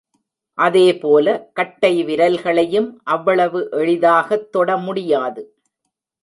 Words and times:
அதேபோல, 0.57 1.49
கட்டை 1.53 2.03
விரல்களையும் 2.03 2.99
அவ்வளவு 3.03 3.69
எளிதாகத் 3.71 4.51
தொட 4.51 4.77
முடியாது. 4.77 5.43